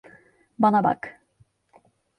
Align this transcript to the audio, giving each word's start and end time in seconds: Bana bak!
Bana 0.59 0.83
bak! 0.83 1.19